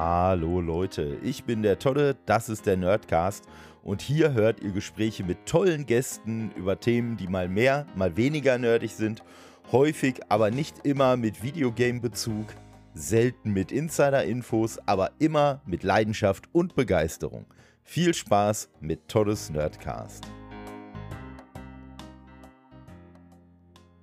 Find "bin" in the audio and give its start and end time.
1.42-1.62